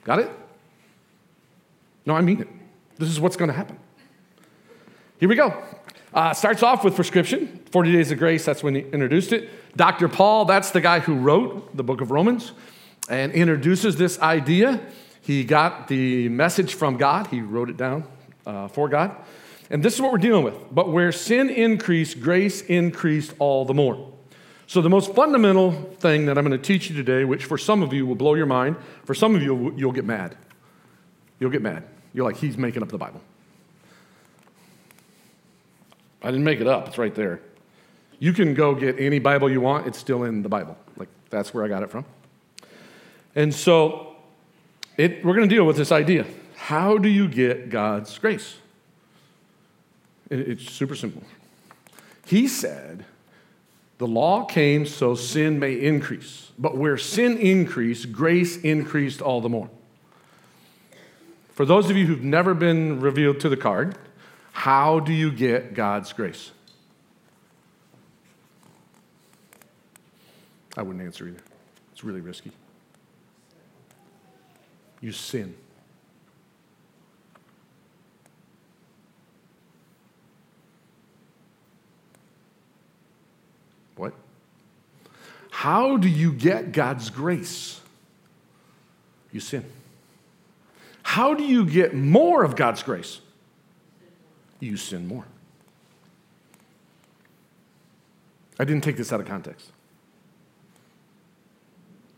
[0.05, 0.31] Got it?
[2.07, 2.49] No, I mean it.
[2.99, 3.81] This is what's going to happen.
[5.25, 5.55] Here we go.
[6.13, 9.49] Uh, starts off with prescription 40 Days of Grace, that's when he introduced it.
[9.75, 10.07] Dr.
[10.07, 12.53] Paul, that's the guy who wrote the book of Romans
[13.09, 14.83] and introduces this idea.
[15.23, 18.05] He got the message from God, he wrote it down
[18.45, 19.17] uh, for God.
[19.71, 20.57] And this is what we're dealing with.
[20.71, 24.13] But where sin increased, grace increased all the more.
[24.67, 27.83] So, the most fundamental thing that I'm going to teach you today, which for some
[27.83, 30.37] of you will blow your mind, for some of you, you'll get mad.
[31.41, 31.85] You'll get mad.
[32.13, 33.23] You're like, he's making up the Bible.
[36.25, 37.41] I didn't make it up, it's right there.
[38.19, 40.77] You can go get any Bible you want, it's still in the Bible.
[40.97, 42.07] Like, that's where I got it from.
[43.35, 44.17] And so,
[44.97, 46.25] it, we're going to deal with this idea.
[46.57, 48.57] How do you get God's grace?
[50.31, 51.23] It's super simple.
[52.27, 53.05] He said,
[53.99, 56.53] The law came so sin may increase.
[56.59, 59.69] But where sin increased, grace increased all the more.
[61.53, 63.99] For those of you who've never been revealed to the card,
[64.55, 66.53] how do you get God's grace?
[70.77, 71.41] I wouldn't answer either.
[71.93, 72.53] It's really risky.
[75.01, 75.57] You sin.
[83.97, 84.15] What?
[85.51, 87.81] How do you get God's grace?
[89.33, 89.65] You sin.
[91.03, 93.21] How do you get more of God's grace?
[94.65, 95.27] You sin more.
[98.59, 99.71] I didn't take this out of context.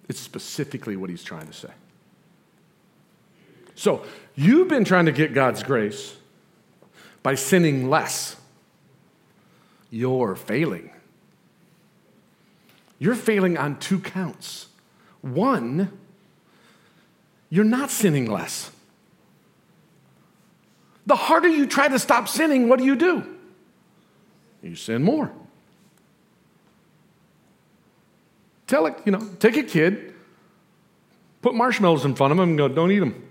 [0.09, 1.71] It's specifically what he's trying to say.
[3.75, 4.05] So,
[4.35, 6.17] you've been trying to get God's grace
[7.23, 8.37] by sinning less.
[9.91, 10.91] You're failing.
[12.99, 14.69] You're failing on two counts.
[15.21, 15.99] One,
[17.51, 18.71] you're not sinning less.
[21.07, 23.25] The harder you try to stop sinning, what do you do?
[24.63, 25.33] You sin more.
[28.67, 30.13] Tell it, you know, take a kid,
[31.41, 33.23] put marshmallows in front of him and go, don't eat them.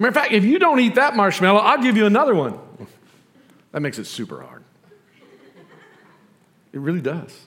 [0.00, 2.58] Matter of fact, if you don't eat that marshmallow, I'll give you another one.
[3.70, 4.64] That makes it super hard.
[6.72, 7.46] It really does.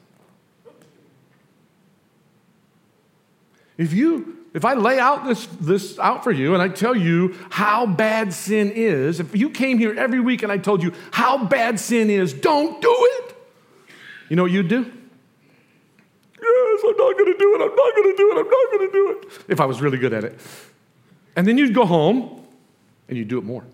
[3.78, 7.36] If you if I lay out this, this out for you and I tell you
[7.50, 11.44] how bad sin is, if you came here every week and I told you how
[11.44, 13.36] bad sin is, don't do it.
[14.30, 14.86] You know what you'd do?
[16.42, 17.62] Yes, I'm not to do it.
[17.62, 18.38] I'm not to do it.
[18.38, 19.44] I'm not to do it.
[19.50, 20.40] If I was really good at it.
[21.36, 22.42] And then you'd go home
[23.10, 23.66] and you'd do it more.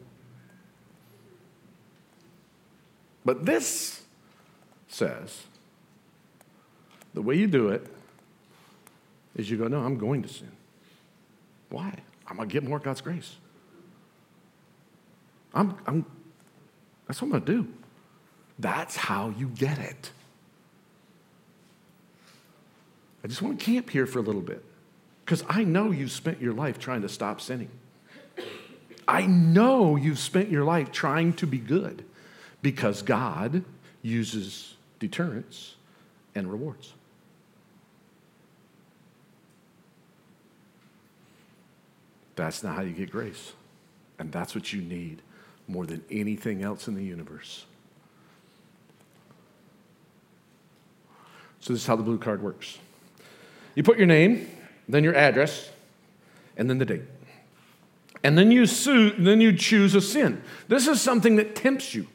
[3.24, 4.02] But this
[4.88, 5.44] says
[7.14, 7.86] the way you do it
[9.36, 10.52] is you go, No, I'm going to sin.
[11.72, 11.94] Why?
[12.28, 13.36] I'm going to get more of God's grace.
[15.54, 16.06] I'm, I'm,
[17.08, 17.68] that's what I'm going to do.
[18.60, 20.12] That's how you get it.
[23.24, 24.64] I just want to camp here for a little bit
[25.26, 27.70] because I know you've spent your life trying to stop sinning.
[29.08, 32.06] I know you've spent your life trying to be good
[32.62, 33.64] because God
[34.02, 35.76] uses deterrence
[36.36, 36.94] and rewards.
[42.42, 43.54] That's not how you get grace.
[44.18, 45.22] And that's what you need
[45.68, 47.66] more than anything else in the universe.
[51.60, 52.80] So, this is how the blue card works
[53.76, 54.50] you put your name,
[54.90, 55.70] then your address,
[56.58, 57.04] and then the date.
[58.24, 60.42] And then you, sue, then you choose a sin.
[60.68, 62.08] This is something that tempts you.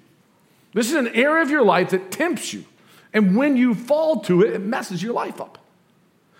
[0.74, 2.64] This is an area of your life that tempts you.
[3.12, 5.65] And when you fall to it, it messes your life up.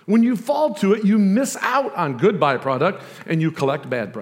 [0.07, 4.17] When you fall to it, you miss out on good byproduct and you collect bad,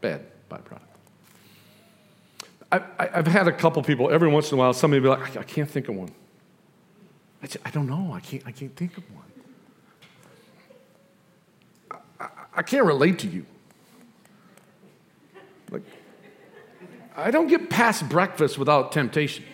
[0.00, 0.80] bad byproduct.
[2.72, 5.42] I, have had a couple people, every once in a while, somebody be like, I
[5.42, 6.10] can't think of one.
[7.42, 9.24] I, just, I don't know, I can't, I can't think of one.
[12.18, 13.44] I, I, I can't relate to you.
[15.70, 15.82] Like,
[17.14, 19.44] I don't get past breakfast without temptation.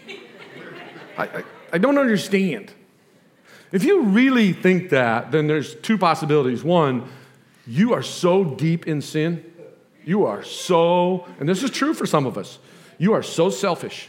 [1.17, 2.73] I, I, I don't understand.
[3.71, 6.65] If you really think that, then there's two possibilities.
[6.65, 7.09] One,
[7.67, 9.45] you are so deep in sin,
[10.05, 12.59] you are so, and this is true for some of us,
[12.97, 14.09] you are so selfish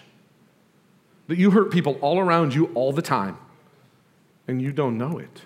[1.28, 3.38] that you hurt people all around you all the time,
[4.48, 5.42] and you don't know it.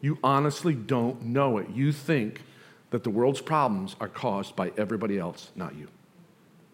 [0.00, 1.70] You honestly don't know it.
[1.70, 2.42] You think
[2.90, 5.88] that the world's problems are caused by everybody else, not you.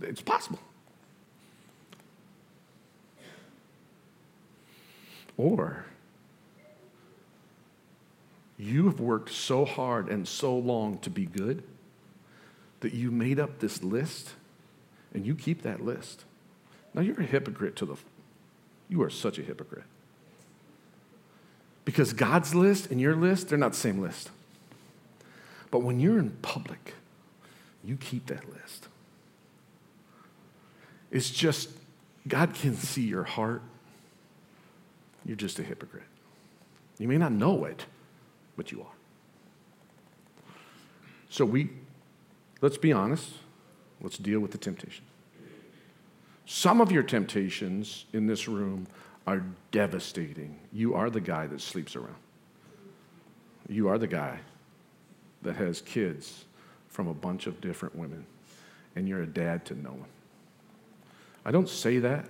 [0.03, 0.59] It's possible.
[5.37, 5.87] Or
[8.57, 11.63] you have worked so hard and so long to be good
[12.81, 14.31] that you made up this list
[15.13, 16.25] and you keep that list.
[16.93, 17.97] Now you're a hypocrite to the
[18.89, 19.85] you are such a hypocrite.
[21.85, 24.31] Because God's list and your list, they're not the same list.
[25.71, 26.95] But when you're in public,
[27.83, 28.89] you keep that list.
[31.11, 31.71] It's just,
[32.27, 33.63] God can see your heart.
[35.25, 36.05] You're just a hypocrite.
[36.99, 37.87] You may not know it,
[38.57, 38.93] but you are.
[41.31, 41.71] So we,
[42.61, 43.29] let's be honest,
[44.01, 45.05] let's deal with the temptation.
[46.47, 48.87] Some of your temptations in this room
[49.27, 50.59] are devastating.
[50.73, 52.17] You are the guy that sleeps around.
[53.69, 54.41] You are the guy
[55.43, 56.45] that has kids
[56.89, 58.27] from a bunch of different women,
[58.95, 60.09] and you're a dad to no one.
[61.45, 62.27] I don't say that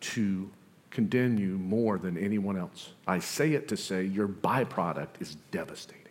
[0.00, 0.50] to
[0.94, 2.92] condemn you more than anyone else.
[3.06, 6.02] I say it to say your byproduct is devastating.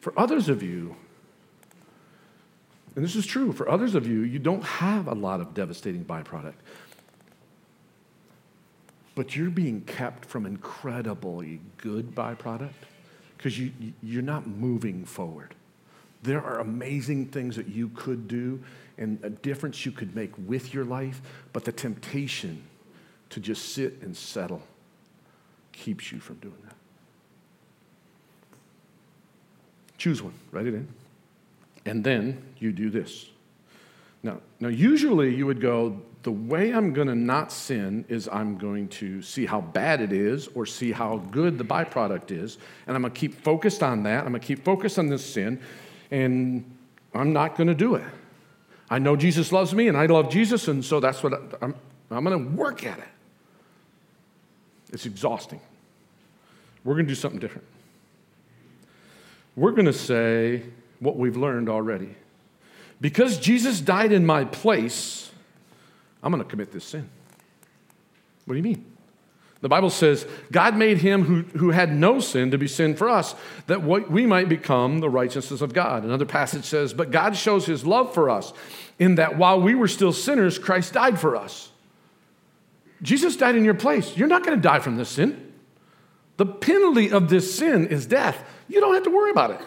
[0.00, 0.94] For others of you,
[2.94, 6.04] and this is true, for others of you, you don't have a lot of devastating
[6.04, 6.54] byproduct.
[9.14, 12.72] But you're being kept from incredibly good byproduct
[13.36, 15.54] because you, you're not moving forward.
[16.22, 18.62] There are amazing things that you could do
[18.98, 22.62] and a difference you could make with your life, but the temptation
[23.30, 24.62] to just sit and settle
[25.72, 26.74] keeps you from doing that.
[29.96, 30.88] Choose one, write it in.
[31.86, 33.26] And then you do this.
[34.22, 38.58] Now, now usually you would go, the way I'm going to not sin is I'm
[38.58, 42.96] going to see how bad it is or see how good the byproduct is, and
[42.96, 44.24] I'm going to keep focused on that.
[44.24, 45.60] I'm going to keep focused on this sin,
[46.10, 46.64] and
[47.14, 48.04] I'm not going to do it.
[48.90, 51.74] I know Jesus loves me, and I love Jesus, and so that's what I, I'm,
[52.10, 53.08] I'm going to work at it.
[54.92, 55.60] It's exhausting.
[56.84, 57.66] We're going to do something different.
[59.56, 60.62] We're going to say
[61.00, 62.14] what we've learned already.
[63.00, 65.30] Because Jesus died in my place,
[66.22, 67.08] I'm going to commit this sin.
[68.44, 68.84] What do you mean?
[69.60, 73.08] The Bible says God made him who, who had no sin to be sin for
[73.08, 73.34] us,
[73.66, 76.04] that we might become the righteousness of God.
[76.04, 78.52] Another passage says, But God shows his love for us
[78.98, 81.70] in that while we were still sinners, Christ died for us.
[83.02, 84.16] Jesus died in your place.
[84.16, 85.52] You're not going to die from this sin.
[86.36, 88.44] The penalty of this sin is death.
[88.68, 89.60] You don't have to worry about it.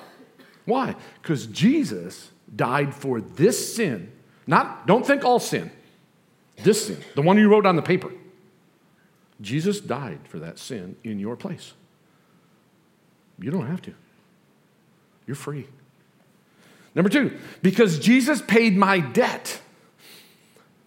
[0.65, 0.96] Why?
[1.22, 4.12] Because Jesus died for this sin.
[4.48, 5.72] Not, don't think all sin.
[6.63, 8.12] This sin, the one you wrote on the paper.
[9.41, 11.74] Jesus died for that sin in your place.
[13.39, 13.94] You don't have to.
[15.26, 15.67] You're free.
[16.94, 19.62] Number two, because Jesus paid my debt.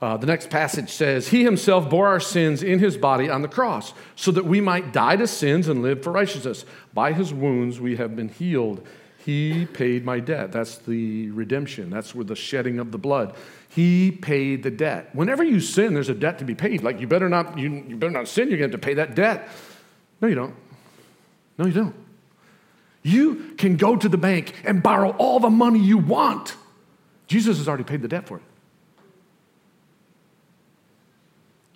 [0.04, 3.48] Uh, the next passage says, He himself bore our sins in his body on the
[3.48, 6.66] cross, so that we might die to sins and live for righteousness.
[6.92, 8.86] By his wounds we have been healed.
[9.16, 10.52] He paid my debt.
[10.52, 11.88] That's the redemption.
[11.88, 13.34] That's where the shedding of the blood.
[13.70, 15.08] He paid the debt.
[15.14, 16.82] Whenever you sin, there's a debt to be paid.
[16.82, 18.92] Like you better not, you, you better not sin, you're going to have to pay
[18.92, 19.48] that debt.
[20.20, 20.54] No, you don't.
[21.56, 21.94] No, you don't.
[23.02, 26.56] You can go to the bank and borrow all the money you want.
[27.26, 28.42] Jesus has already paid the debt for it.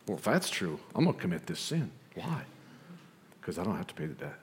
[0.09, 1.90] Well, if that's true, I'm going to commit this sin.
[2.14, 2.42] Why?
[3.40, 4.38] Because I don't have to pay the debt.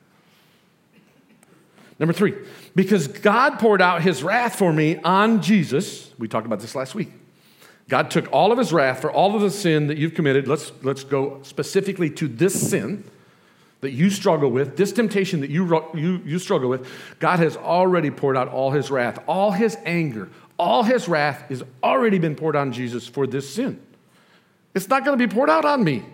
[1.98, 2.34] Number three,
[2.74, 6.12] because God poured out his wrath for me on Jesus.
[6.18, 7.10] We talked about this last week.
[7.88, 10.46] God took all of his wrath for all of the sin that you've committed.
[10.46, 13.04] Let's, let's go specifically to this sin
[13.80, 16.88] that you struggle with, this temptation that you, you, you struggle with,
[17.18, 21.62] God has already poured out all his wrath, all his anger, all his wrath has
[21.82, 23.80] already been poured on Jesus for this sin.
[24.76, 26.04] It's not going to be poured out on me.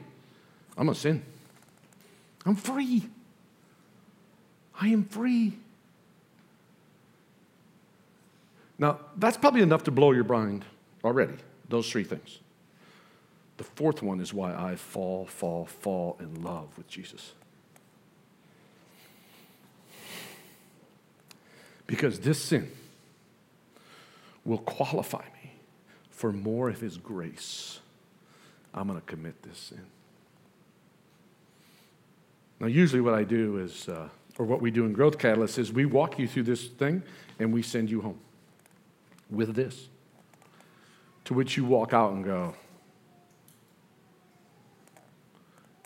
[0.78, 1.20] I'm a sin.
[2.46, 3.08] I'm free.
[4.80, 5.54] I am free.
[8.78, 10.64] Now, that's probably enough to blow your mind
[11.02, 11.34] already,
[11.68, 12.38] those three things.
[13.56, 17.32] The fourth one is why I fall, fall, fall in love with Jesus.
[21.88, 22.70] Because this sin
[24.44, 25.50] will qualify me
[26.10, 27.80] for more of His grace.
[28.74, 29.84] I'm going to commit this sin.
[32.60, 34.08] Now, usually, what I do is, uh,
[34.38, 37.02] or what we do in Growth Catalyst, is we walk you through this thing
[37.38, 38.20] and we send you home
[39.30, 39.88] with this.
[41.26, 42.54] To which you walk out and go,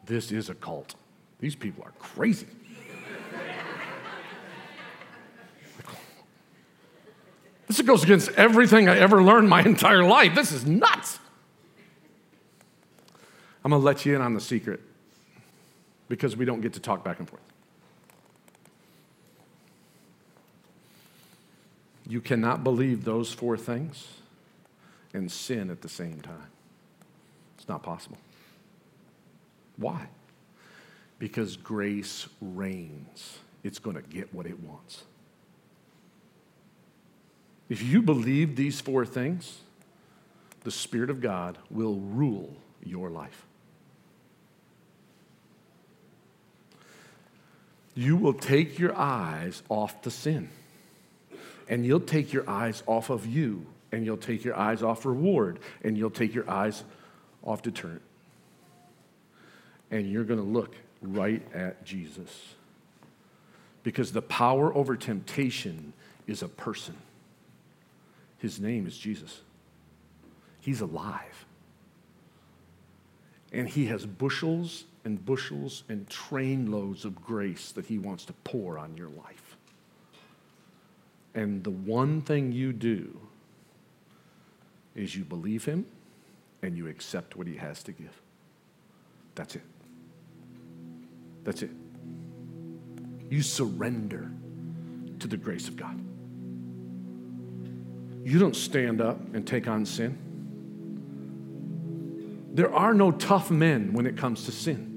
[0.06, 0.94] This is a cult.
[1.40, 2.46] These people are crazy.
[7.66, 10.34] this goes against everything I ever learned my entire life.
[10.34, 11.18] This is nuts.
[13.66, 14.78] I'm going to let you in on the secret
[16.08, 17.42] because we don't get to talk back and forth.
[22.08, 24.06] You cannot believe those four things
[25.12, 26.46] and sin at the same time.
[27.58, 28.18] It's not possible.
[29.78, 30.06] Why?
[31.18, 33.40] Because grace reigns.
[33.64, 35.02] It's going to get what it wants.
[37.68, 39.58] If you believe these four things,
[40.62, 42.54] the Spirit of God will rule
[42.84, 43.45] your life.
[47.96, 50.50] You will take your eyes off the sin,
[51.68, 55.58] and you'll take your eyes off of you, and you'll take your eyes off reward,
[55.82, 56.84] and you'll take your eyes
[57.42, 58.02] off deterrent
[59.90, 62.54] and you're going to look right at Jesus.
[63.82, 65.92] Because the power over temptation
[66.26, 66.96] is a person.
[68.38, 69.40] His name is Jesus.
[70.60, 71.46] He's alive.
[73.52, 78.76] And he has bushels and bushels and trainloads of grace that he wants to pour
[78.76, 79.56] on your life.
[81.32, 83.16] And the one thing you do
[84.96, 85.86] is you believe him
[86.60, 88.20] and you accept what he has to give.
[89.36, 89.62] That's it.
[91.44, 91.70] That's it.
[93.30, 94.28] You surrender
[95.20, 96.00] to the grace of God.
[98.24, 100.18] You don't stand up and take on sin.
[102.54, 104.95] There are no tough men when it comes to sin,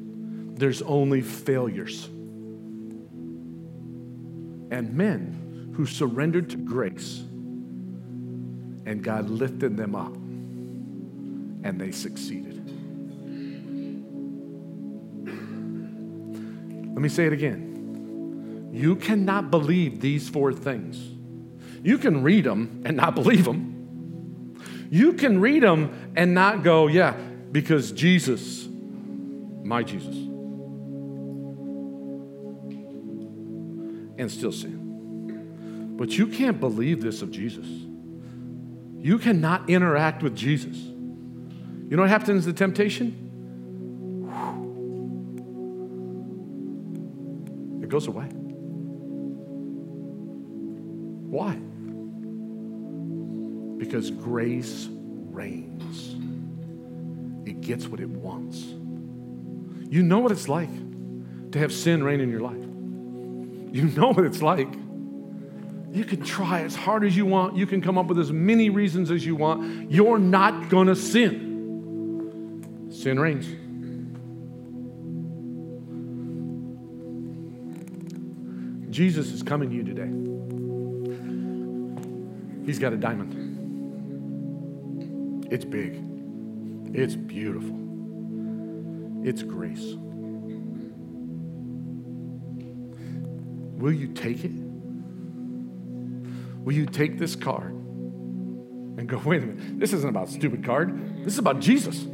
[0.60, 2.06] there's only failures.
[4.72, 7.20] And men who surrendered to grace,
[8.86, 10.14] and God lifted them up,
[11.64, 12.58] and they succeeded.
[16.94, 18.72] Let me say it again.
[18.74, 21.00] You cannot believe these four things.
[21.82, 24.58] You can read them and not believe them.
[24.92, 27.16] You can read them and not go, yeah,
[27.52, 28.68] because Jesus,
[29.64, 30.29] my Jesus,
[34.20, 35.96] and still sin.
[35.98, 37.66] But you can't believe this of Jesus.
[37.66, 40.78] You cannot interact with Jesus.
[40.78, 43.26] You know what happens to the temptation?
[47.82, 48.26] it goes away.
[51.32, 51.56] Why?
[53.80, 56.16] Because grace reigns,
[57.50, 58.64] it gets what it wants.
[59.92, 60.70] You know what it's like
[61.52, 62.69] to have sin reign in your life.
[63.72, 64.74] You know what it's like.
[65.92, 67.56] You can try as hard as you want.
[67.58, 69.92] You can come up with as many reasons as you want.
[69.92, 72.90] You're not going to sin.
[72.92, 73.48] Sin reigns.
[78.90, 80.10] Jesus is coming to you today.
[82.66, 83.50] He's got a diamond.
[85.52, 86.00] It's big,
[86.94, 87.76] it's beautiful,
[89.28, 89.96] it's grace.
[93.80, 94.52] Will you take it?
[96.66, 101.24] Will you take this card and go, wait a minute, this isn't about stupid card.
[101.24, 102.06] This is about Jesus.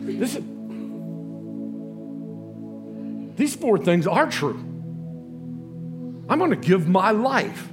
[0.00, 0.44] This is,
[3.36, 4.58] these four things are true.
[6.28, 7.72] I'm going to give my life,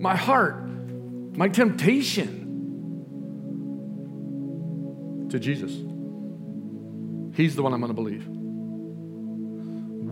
[0.00, 0.66] my heart,
[1.36, 2.40] my temptation
[5.30, 5.70] to Jesus.
[7.36, 8.41] He's the one I'm going to believe.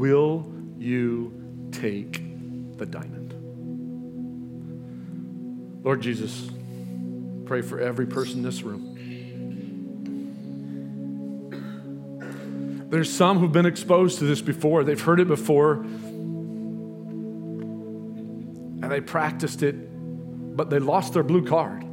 [0.01, 2.23] Will you take
[2.79, 3.35] the diamond?
[5.85, 6.49] Lord Jesus,
[7.45, 8.97] pray for every person in this room.
[12.89, 15.75] There's some who've been exposed to this before, they've heard it before,
[18.83, 19.75] and they practiced it,
[20.57, 21.85] but they lost their blue card.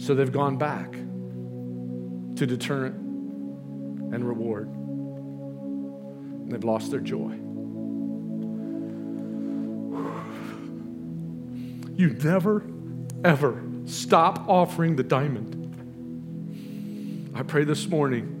[0.00, 2.94] So they've gone back to deterrent
[4.14, 4.68] and reward.
[6.52, 7.32] They've lost their joy.
[11.94, 12.64] You never,
[13.24, 15.58] ever stop offering the diamond.
[17.34, 18.38] I pray this morning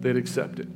[0.00, 0.68] they'd accept it.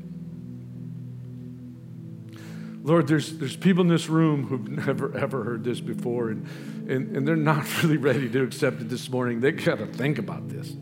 [2.84, 6.46] Lord, there's, there's people in this room who've never, ever heard this before, and,
[6.88, 9.40] and, and they're not really ready to accept it this morning.
[9.40, 10.76] They got to think about this,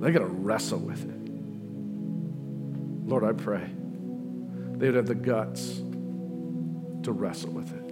[0.00, 1.13] they got to wrestle with it.
[3.14, 3.62] Lord, I pray
[4.76, 5.76] they'd have the guts
[7.04, 7.88] to wrestle with it.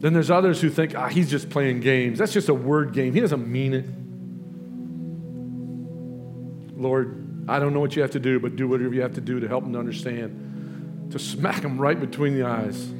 [0.00, 2.20] Then there's others who think, ah, he's just playing games.
[2.20, 3.14] That's just a word game.
[3.14, 3.84] He doesn't mean it.
[6.80, 9.20] Lord, I don't know what you have to do, but do whatever you have to
[9.20, 12.92] do to help them to understand, to smack them right between the eyes.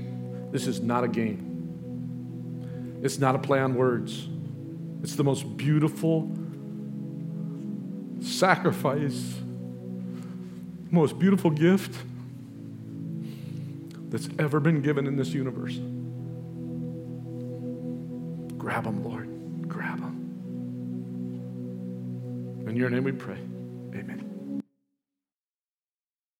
[0.50, 4.26] This is not a game, it's not a play on words.
[5.04, 6.35] It's the most beautiful
[8.26, 9.38] sacrifice,
[10.90, 11.96] most beautiful gift
[14.08, 15.76] that's ever been given in this universe.
[18.58, 19.68] Grab them, Lord.
[19.68, 20.14] Grab them.
[22.68, 23.38] In your name we pray.